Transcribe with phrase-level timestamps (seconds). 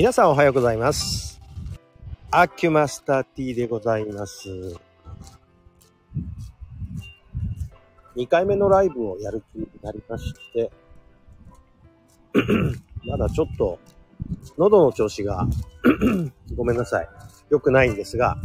[0.00, 1.42] 皆さんおはようございます。
[2.30, 4.48] アキュマスター T でございます。
[8.16, 10.70] 2回目のライブをやる気になりまして、
[13.04, 13.78] まだちょっと
[14.56, 15.46] 喉の調子が
[16.56, 17.08] ごめんなさい。
[17.50, 18.38] 良くないんですが、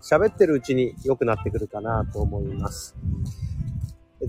[0.00, 2.94] 喋ってるうちに良くなってくるかなと思います。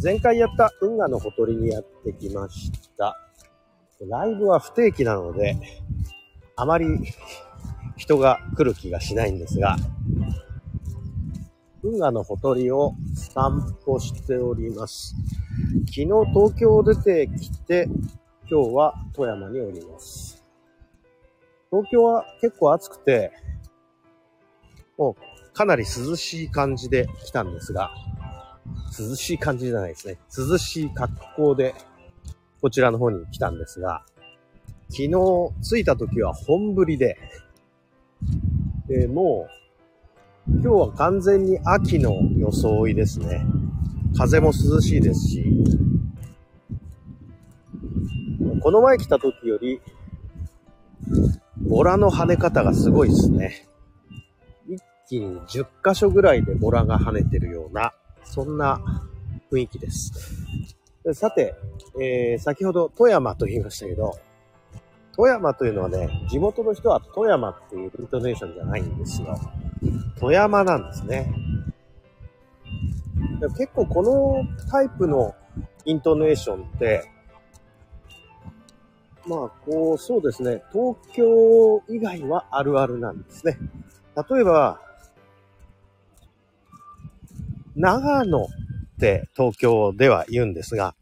[0.01, 3.24] 前回やった運河のほとりにやってきました。
[4.01, 5.57] ライブは不定期なので、
[6.55, 6.85] あまり
[7.95, 9.77] 人が来る気がしないんですが、
[11.81, 15.15] 運河のほとりを散歩しております。
[15.87, 17.87] 昨日東京を出てきて、
[18.49, 20.43] 今日は富山におります。
[21.71, 23.31] 東京は結構暑くて、
[24.97, 27.91] もうかなり涼しい感じで来たんですが、
[28.97, 30.17] 涼しい感じじゃないですね。
[30.35, 31.75] 涼しい格好で
[32.65, 34.03] こちらの方に来たんですが、
[34.89, 35.09] 昨日
[35.61, 37.15] 着いた時は本降りで、
[38.87, 39.47] で、も
[40.47, 43.45] う、今日は完全に秋の装いですね。
[44.17, 45.45] 風も涼しいですし、
[48.63, 49.79] この前来た時より、
[51.69, 53.67] ボラの跳ね方がすごいですね。
[54.67, 57.93] 一気に10箇所ぐらいでボラが跳ねてるような、
[58.23, 58.81] そんな
[59.51, 60.45] 雰囲気です。
[61.13, 61.55] さて、
[62.01, 64.17] えー、先ほど富山と言いましたけど、
[65.15, 69.39] 富山というのはね、地元の人は富山っていうイントネーションじゃないんですよ。
[70.19, 71.33] 富山なんですね。
[73.57, 75.35] 結構このタイプの
[75.85, 77.09] イントネーションって、
[79.27, 83.57] まあ、こう、そうですね、東京以外はあるあるなんですね。
[84.29, 84.79] 例えば、
[87.75, 88.47] 長野
[89.05, 90.95] って東京では言うんですが、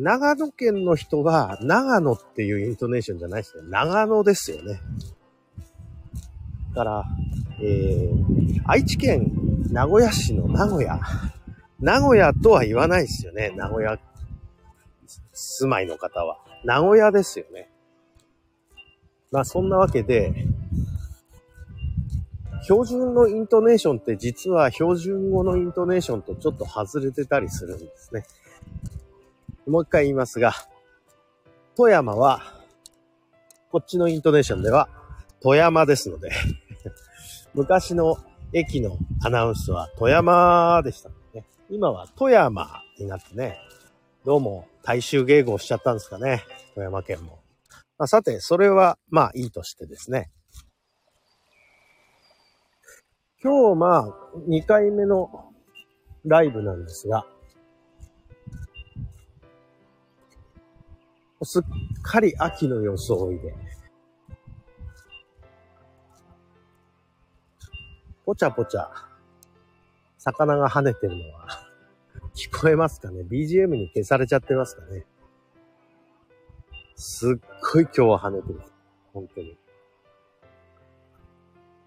[0.00, 3.68] 長野県の人は長野っていうイントネーションじゃないですね。
[3.68, 4.80] 長野ですよね。
[6.74, 7.04] だから、
[7.62, 9.30] えー、愛知県
[9.70, 11.00] 名古屋市の名古屋。
[11.78, 13.52] 名古屋とは言わないですよね。
[13.56, 13.98] 名古屋
[15.32, 16.38] 住まいの方は。
[16.64, 17.70] 名古屋ですよね。
[19.30, 20.32] まあそんなわけで、
[22.64, 28.24] 標準のイントネーションって実は標準語のイントネーションとちょっと外れてたりするんですね。
[29.66, 30.52] もう一回言いますが、
[31.76, 32.40] 富山は、
[33.70, 34.88] こっちのイントネーションでは、
[35.42, 36.30] 富山ですので、
[37.52, 38.16] 昔の
[38.54, 41.44] 駅のアナウンスは富山でしたね。
[41.68, 43.58] 今は富山になってね、
[44.24, 46.44] どうも大衆迎合しちゃったんですかね、
[46.74, 47.40] 富山県も。
[47.98, 50.30] まあ、さて、それはまあいいとしてですね。
[53.44, 54.08] 今日まあ
[54.48, 55.52] 2回目の
[56.24, 57.26] ライブなんですが、
[61.42, 61.62] すっ
[62.00, 63.54] かり秋の装いで、
[68.24, 68.90] ぽちゃぽちゃ、
[70.16, 71.46] 魚が跳ねてるのは、
[72.34, 75.04] 聞こえますかね ?BGM に消されちゃってますかね？
[76.96, 77.36] すっ
[77.74, 78.60] ごい今日は跳ねてる。
[79.12, 79.58] 本当に。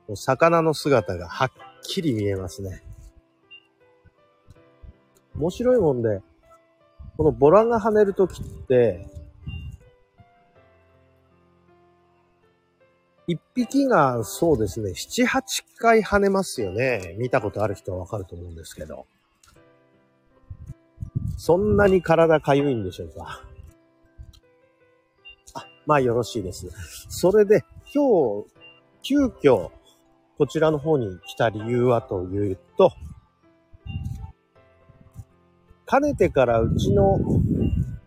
[0.08, 1.52] もう魚の姿がはっ
[1.84, 2.84] きり見えますね。
[5.38, 6.22] 面白いもんで、
[7.18, 9.08] このボラが跳ねるときって、
[13.28, 17.16] 一匹がそうですね、七八回跳ねますよね。
[17.18, 19.06] 見たことある人はわかると思うんですけど。
[21.38, 23.44] そんなに体かゆいんでしょうか。
[25.54, 26.68] あ、まあよろしいです。
[27.10, 27.64] それで、
[27.94, 28.48] 今日、
[29.04, 29.72] 急遽、
[30.38, 32.92] こちらの方に来た理由はというと、
[35.86, 37.20] かねてからうちの、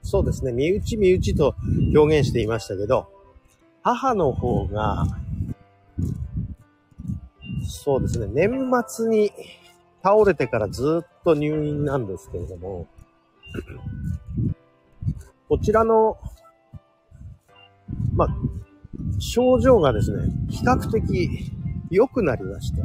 [0.02, 1.56] そうですね、身内身内と
[1.94, 3.08] 表現していましたけど、
[3.82, 5.06] 母の方が、
[7.66, 9.32] そうですね、年末に
[10.02, 12.86] 倒れてからずっと入院なんですけれども、
[15.48, 16.16] こちらの、
[18.14, 18.28] まあ、
[19.18, 21.52] 症状がですね、比較的
[21.90, 22.82] 良くなりました。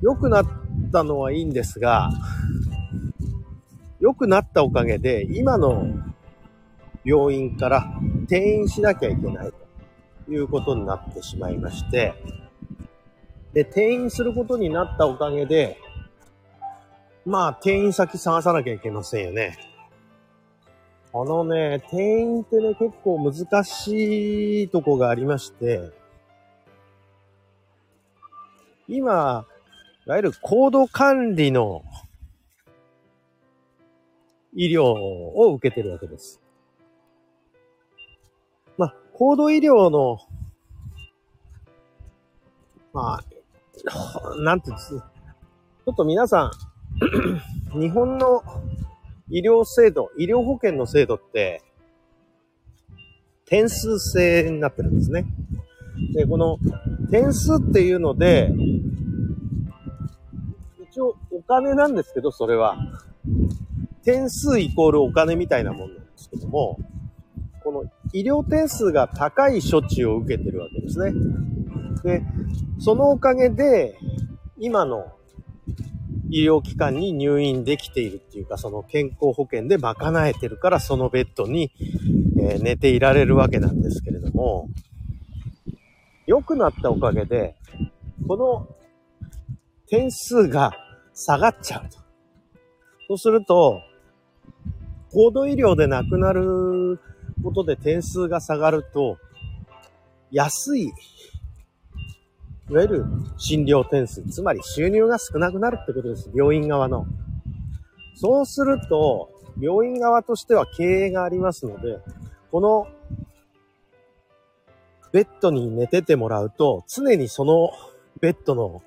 [0.00, 0.46] 良くなっ
[0.92, 2.10] たのはいいんですが、
[4.00, 5.86] 良くなったおかげで、今の
[7.04, 7.90] 病院から
[8.24, 9.52] 転院しなきゃいけない
[10.26, 12.14] ということになってしまいまして、
[13.52, 15.78] で、転院することになったおかげで、
[17.26, 19.58] まあ、転院先探さなきゃいけませんよね。
[21.12, 25.90] あのね、転院ってね、結構難しいとこがありまして、
[28.88, 29.46] 今、
[30.06, 31.84] いわゆる行動管理の
[34.54, 36.40] 医療を受けてるわけです。
[38.78, 40.18] まあ、高度医療の、
[42.94, 43.24] まあ、
[44.40, 46.50] なんていうんですちょっと皆さん、
[47.78, 48.42] 日本の
[49.28, 51.62] 医療制度、医療保険の制度って、
[53.44, 55.26] 点数制になってるんですね。
[56.14, 56.58] で、この
[57.10, 58.50] 点数っていうので、
[61.48, 62.76] 金なんですけど、それは。
[64.04, 66.78] 点数イコールお金みたいなもんなんですけども、
[67.64, 71.12] この医療点数が高い処置を受けてるわけですね。
[72.04, 72.22] で、
[72.78, 73.98] そのおかげで、
[74.58, 75.12] 今の
[76.30, 81.70] 医療機関に入院できているっていうか、その健康保険で賄えてるから、そのベッドに、
[82.40, 84.68] え、寝ていられるわけなんですけれども、
[86.26, 87.56] 良くなったおかげで、
[88.26, 88.68] この
[89.86, 90.72] 点数が
[91.18, 91.98] 下がっちゃうと。
[93.08, 93.82] そうすると、
[95.10, 97.00] 高度医療で亡くなる
[97.42, 99.18] ことで点数が下がると、
[100.30, 100.92] 安い、
[102.70, 103.04] いわゆる
[103.36, 106.30] 診療点数、つまり収入が少なくなるってことです。
[106.32, 107.04] 病院側の。
[108.14, 109.30] そうすると、
[109.60, 111.98] 病院側としては経営がありますので、
[112.52, 112.86] この
[115.10, 117.70] ベッドに寝ててもらうと、常にその
[118.20, 118.82] ベッドの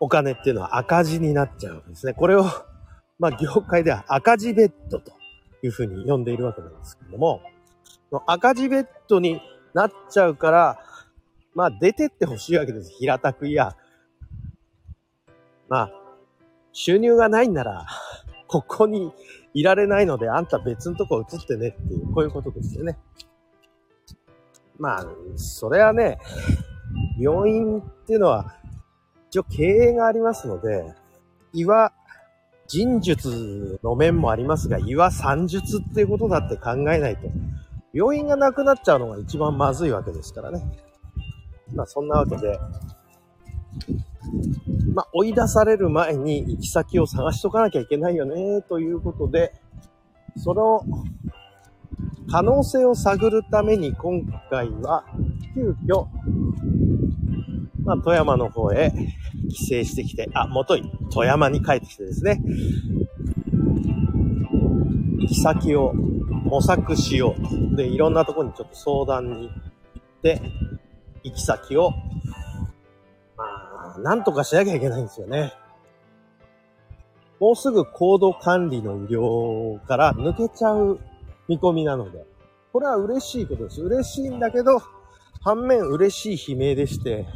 [0.00, 2.14] お金っていうのは赤字になっちゃうんですね。
[2.14, 2.44] これを、
[3.18, 5.12] まあ業界では赤字ベッドと
[5.62, 7.42] いうふうに呼んでいるわけなんですけども、
[8.26, 9.40] 赤字ベッドに
[9.74, 10.78] なっちゃうから、
[11.54, 12.90] まあ出てってほしいわけです。
[12.98, 13.76] 平たくいや。
[15.68, 15.90] まあ、
[16.72, 17.86] 収入がないんなら、
[18.48, 19.12] ここに
[19.52, 22.98] いられないので、あんた別のとこ移ってねっていう、こういうことですよね。
[24.78, 26.18] まあ、それはね、
[27.20, 28.54] 病院っていうのは、
[29.30, 30.94] 一応経営がありますので、
[31.52, 31.92] 岩、
[32.66, 37.28] 人術の面もありますが、岩算術っていうことだって考えないと、
[37.92, 40.62] 病院がなくなっちゃうのが一番まずいわけですからね。
[41.74, 42.58] まあそんなわけで、
[44.94, 49.54] まあ追い出される前に行き先を探しとかなきゃいけないよね、ということで、
[50.36, 50.82] その
[52.30, 55.04] 可能性を探るために今回は
[55.54, 56.06] 急遽、
[57.88, 58.92] まあ、富山の方へ
[59.48, 62.38] 帰省してきて、あ、元い、富山に帰ってきてですね、
[65.20, 67.76] 行き先を模索しようと。
[67.76, 70.42] で、いろんなとこにちょっと相談に行って、
[71.22, 71.92] 行き先を、
[73.38, 75.54] まあ、なんとかしなきゃいけないんですよね。
[77.40, 81.00] もうすぐ行動管理の医療から抜けちゃう
[81.48, 82.26] 見込みなので、
[82.70, 83.80] これは嬉しいことです。
[83.80, 84.78] 嬉しいんだけど、
[85.40, 87.26] 反面嬉しい悲鳴でして、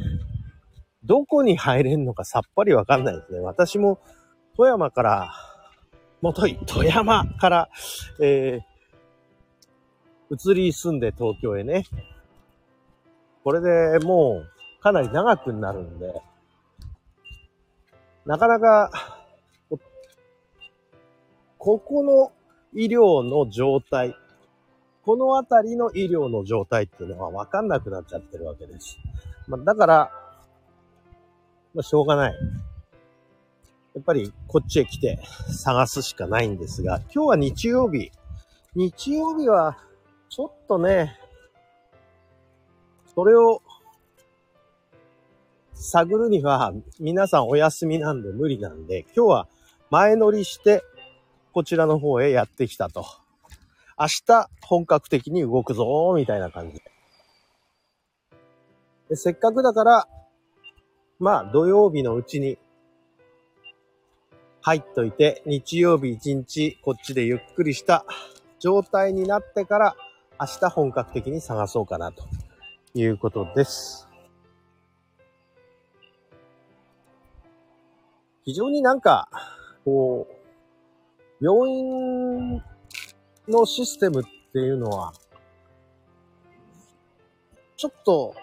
[1.05, 3.39] どこに入れんのかさっぱりわかんないですね。
[3.39, 3.99] 私も
[4.55, 5.33] 富山から、
[6.21, 7.69] もとい、富山から、
[8.21, 11.83] えー、移り住んで東京へね。
[13.43, 16.21] これでもうかなり長くなるんで、
[18.25, 18.89] なかなか、
[21.57, 22.31] ここの
[22.73, 24.15] 医療の状態、
[25.03, 28.97] このあたりの医療の状態っていうのはわかんなくなっちゃってるわけです。
[29.47, 30.22] まあ、だから、
[31.73, 32.33] まあ、しょうがない。
[33.95, 35.19] やっぱりこっちへ来て
[35.49, 38.11] 探すしかないんですが、今日は日曜日。
[38.75, 39.77] 日曜日は
[40.29, 41.19] ちょっとね、
[43.13, 43.61] それを
[45.73, 49.47] 探るには皆さんお休みなんで無理なんで、今日は
[49.91, 50.83] 前乗りして
[51.51, 53.05] こちらの方へやってきたと。
[53.99, 56.81] 明日本格的に動くぞみたいな感じ。
[59.09, 60.07] でせっかくだから、
[61.23, 62.57] まあ土曜日のうちに
[64.59, 68.05] 入っといて、日曜日一日こっちでゆっくりした
[68.59, 69.95] 状態になってから
[70.37, 72.25] 明日本格的に探そうかなと
[72.93, 74.09] いうことです。
[78.43, 79.29] 非常になんか、
[79.85, 80.27] こ
[81.39, 82.61] う、病院
[83.47, 85.13] のシステムっていうのは、
[87.77, 88.35] ちょっと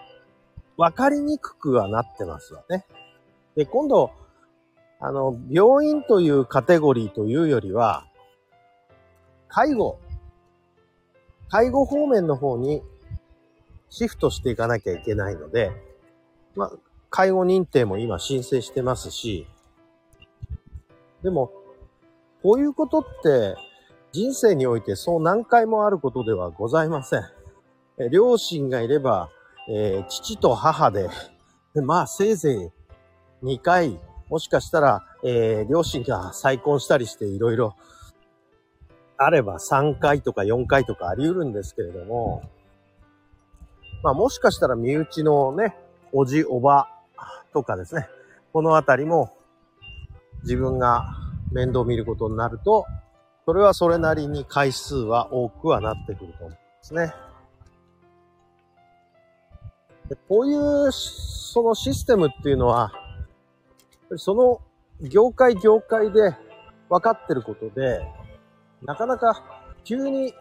[0.81, 2.85] 分かりにくくはなってますわね。
[3.55, 4.09] で、今度、
[4.99, 8.07] あの、病院というカテゴリーというよりは、
[9.47, 9.99] 介護、
[11.49, 12.81] 介護方面の方に
[13.89, 15.71] シフトしていかなきゃいけないので、
[16.55, 16.71] まあ、
[17.11, 19.45] 介護認定も今申請してますし、
[21.21, 21.51] でも、
[22.41, 23.55] こういうことって
[24.11, 27.23] 人生においてそう何回もあることではございません。
[28.09, 29.29] 両親がいれば、
[29.69, 31.09] えー、父と母で、
[31.83, 32.71] まあせいぜ
[33.41, 33.99] い2回、
[34.29, 37.75] もしかしたら、えー、両親が再婚したりしていろいろ
[39.17, 42.43] あれば3回とか4回とかあり得るんですけれども、
[44.03, 45.75] まあもしかしたら身内のね、
[46.11, 46.89] おじ、おば
[47.53, 48.07] とかですね、
[48.53, 49.35] このあたりも
[50.43, 51.05] 自分が
[51.51, 52.85] 面倒見ることになると、
[53.45, 57.13] それはそれなりに回数は多くはなってくると思うんですね。
[60.15, 62.91] こういう、そのシステムっていうのは、
[64.17, 64.61] その
[65.01, 66.35] 業界業界で
[66.89, 68.01] 分かってることで、
[68.83, 70.33] なかなか急に、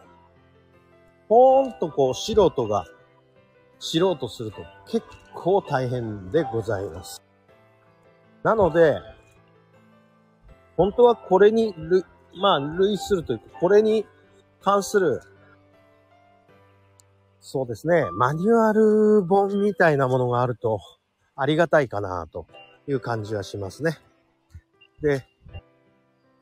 [1.29, 2.85] ポーンとこう素人が
[3.79, 7.23] 知ろうとすると結構大変でございます。
[8.43, 8.99] なので、
[10.77, 14.07] 本当はこれに類、まあ類するというか、これに
[14.61, 15.21] 関する
[17.41, 18.05] そうですね。
[18.13, 20.79] マニュアル本みたいなものがあると
[21.35, 22.47] ありがたいかなと
[22.87, 23.99] いう感じはしますね。
[25.01, 25.25] で、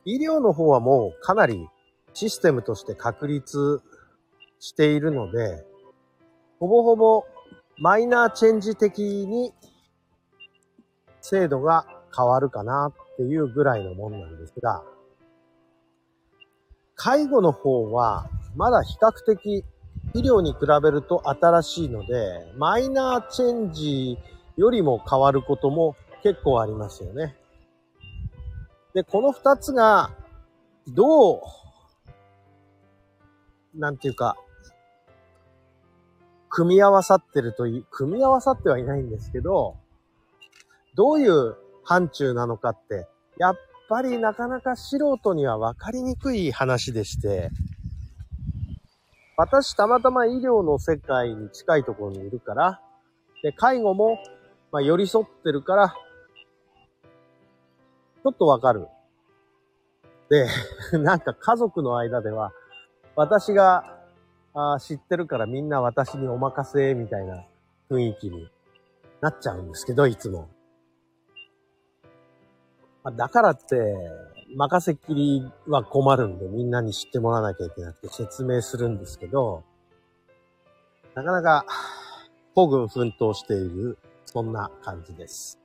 [0.03, 1.67] 医療の方はもうかなり
[2.13, 3.81] システムとして確立
[4.59, 5.65] しているので、
[6.59, 7.23] ほぼほぼ
[7.77, 9.53] マイナーチェンジ的に
[11.21, 14.83] 制度が変わるかなっていうぐらいのもんなんですが、
[16.95, 19.63] 介護の方はまだ比較的
[20.13, 24.17] 医療に比べると新しいので、マイナーチェンジ
[24.57, 27.35] よりも変わることも結構ありますよね。
[28.93, 30.11] で、この二つが、
[30.87, 31.41] どう、
[33.75, 34.35] なんていうか、
[36.49, 39.77] 組み合わさってるといい、組み合わさってはいないんですけど、
[40.95, 43.55] どういう範疇なのかって、やっ
[43.87, 47.51] ぱりなかなか素人には分かりにくい話でして、
[49.41, 52.81] 私たまたま医療の世界に近いところにいるから、
[53.41, 54.17] で、介護も、
[54.69, 58.85] ま、寄り添ってるから、ちょっとわかる。
[60.29, 60.45] で、
[60.99, 62.51] なんか家族の間では、
[63.15, 63.85] 私が
[64.53, 67.45] あ知ってるからみんな私にお任せみたいな
[67.89, 68.51] 雰囲気に
[69.21, 70.49] なっちゃうんですけど、いつも。
[73.11, 73.95] だからって、
[74.55, 79.63] 任せっきりは困るんで、みんなに知ってもらわなきゃいけなくて説明するんですけど、
[81.13, 81.65] なかなか、
[82.55, 85.59] 孤軍奮闘している、そんな感じです。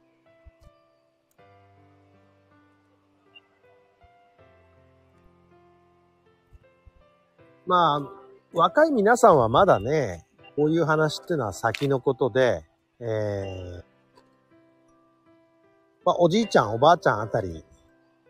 [7.66, 8.10] まあ、
[8.52, 12.64] 若い皆さんはまだね、こういう話っていうのは先のことで、
[13.00, 13.82] えー、
[16.04, 17.64] まあ、おじいちゃん、おばあちゃんあたり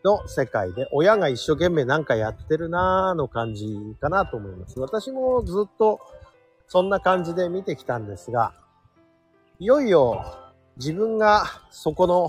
[0.04, 4.78] の世界で、親が一生懸命なんかやってるなーの感じかなと思います。
[4.78, 6.00] 私もずっと
[6.68, 8.52] そんな感じで見てきたんですが、
[9.58, 10.24] いよいよ
[10.76, 12.28] 自分がそこの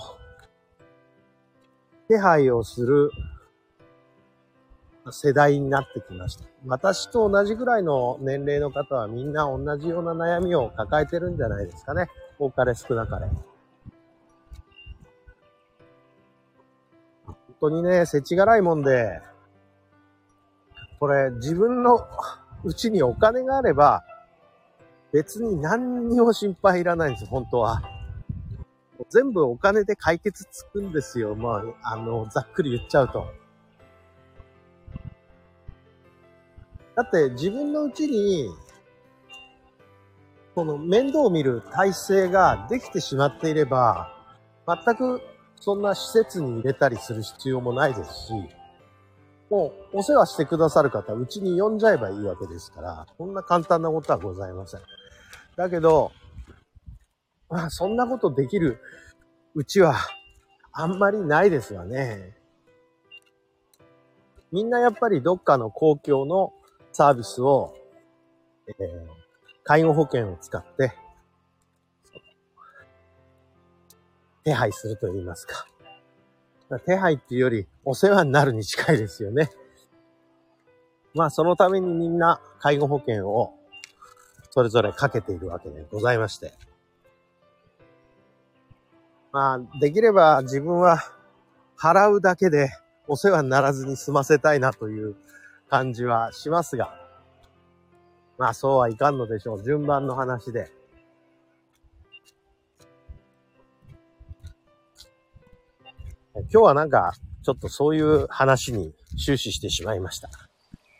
[2.08, 3.12] 手配をする
[5.12, 6.46] 世代になってきました。
[6.66, 12.08] 私と同じぐらいの年齢の方はみんな同じような悩みを抱えてるんじゃないですかね。
[12.40, 13.28] 多かれ少なかれ。
[17.66, 19.22] 当にね、世知辛いもんで、
[21.00, 22.08] これ自分の
[22.64, 24.04] うちにお金があれば、
[25.12, 27.82] 別に何にも心配いらないんですよ、本当は。
[29.10, 31.36] 全部お金で解決つくんですよ。
[31.36, 33.28] まあ、あの、ざっくり言っちゃうと。
[36.96, 38.50] だって自分のうちに、
[40.54, 44.10] この面倒を見る体制ができてしまっていれば、
[44.68, 45.22] 全く
[45.66, 48.34] そんな施設に入れたりする必要もないですし、
[49.50, 54.82] もうお世話してくださる方、うちに呼んじゃえばいいわけですから、こんな簡単なことはございません。
[55.56, 56.12] だけど、
[57.50, 58.78] まあ、そんなことできる
[59.56, 59.96] うちは
[60.72, 62.38] あんまりないですわね。
[64.52, 66.54] みんなやっぱりどっかの公共の
[66.92, 67.74] サービスを、
[68.68, 69.08] えー、
[69.64, 70.94] 介護保険を使って
[74.46, 75.66] 手配すると言いますか。
[76.86, 79.50] 手配っていうよりお世話になるに近いですよね。
[81.16, 83.54] まあそのためにみんな介護保険を
[84.52, 86.54] それぞれかけているわけでございまして。
[89.32, 91.00] まあできれば自分は
[91.78, 92.70] 払うだけで
[93.08, 95.16] お世話にならずに済ませたいなという
[95.70, 96.94] 感じはしますが。
[98.38, 99.64] まあそうはいかんのでしょう。
[99.64, 100.72] 順番の話で。
[106.36, 107.14] 今日はなんか、
[107.44, 110.30] ちょっとそういう話に終始してしまいました。
[110.30, 110.34] す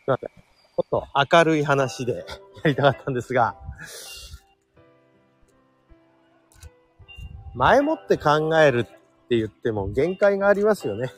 [0.06, 0.28] いません。
[0.28, 2.24] ちょっと明るい話でや
[2.64, 3.54] りたかったんですが、
[7.54, 8.84] 前もって考えるっ
[9.28, 11.12] て言っても限界がありますよね。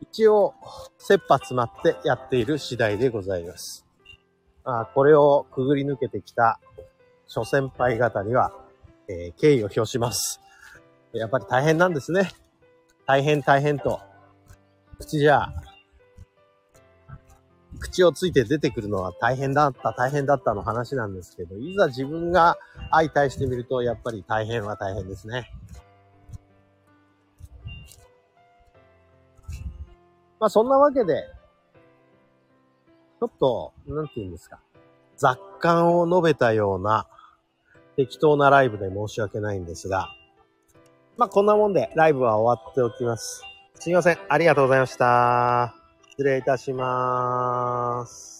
[0.00, 0.54] 一応、
[0.98, 3.84] 切羽詰まってやっている次第でございます。
[4.64, 6.60] まあ、これをくぐり抜けてきた
[7.26, 8.52] 諸先輩方には、
[9.08, 10.40] えー、敬意を表します。
[11.12, 12.30] やっぱり大変なんですね。
[13.06, 14.00] 大変大変と。
[14.98, 15.52] 口じゃ、
[17.78, 22.56] 口をついて出てくるのは大変だった、大変だったの話なんですけど、いざ自分が
[22.90, 25.50] 相対してみると、やっぱり大変は大変ですね。
[30.40, 31.24] まあそんなわけで、
[33.20, 34.60] ちょっと、なんて言うんですか。
[35.16, 37.06] 雑感を述べたような
[37.96, 40.08] 適当なライブで申し訳ないんですが、
[41.16, 43.42] まあこんなもんでライブは終わっておきます。
[43.74, 44.18] すいません。
[44.28, 45.74] ありがとうございました。
[46.10, 48.33] 失礼いたします。